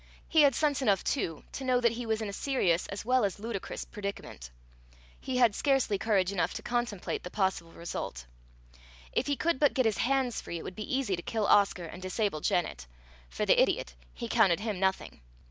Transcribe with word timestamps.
He 0.27 0.41
had 0.41 0.55
sense 0.55 0.81
enough, 0.81 1.03
too, 1.03 1.43
to 1.51 1.63
know 1.63 1.79
that 1.79 1.91
he 1.91 2.07
was 2.07 2.23
in 2.23 2.27
a 2.27 2.33
serious 2.33 2.87
as 2.87 3.05
well 3.05 3.23
as 3.23 3.37
ludicrous 3.39 3.85
predicament: 3.85 4.49
he 5.19 5.37
had 5.37 5.53
scarcely 5.53 5.99
courage 5.99 6.31
enough 6.31 6.55
to 6.55 6.63
contemplate 6.63 7.21
the 7.21 7.29
possible 7.29 7.71
result. 7.71 8.25
If 9.11 9.27
he 9.27 9.35
could 9.35 9.59
but 9.59 9.75
get 9.75 9.85
his 9.85 9.99
hands 9.99 10.41
free, 10.41 10.57
it 10.57 10.63
would 10.63 10.75
be 10.75 10.97
easy 10.97 11.15
to 11.15 11.21
kill 11.21 11.45
Oscar 11.45 11.85
and 11.85 12.01
disable 12.01 12.41
Janet. 12.41 12.87
For 13.29 13.45
the 13.45 13.61
idiot, 13.61 13.93
he 14.11 14.27
counted 14.27 14.61
him 14.61 14.79
nothing. 14.79 15.21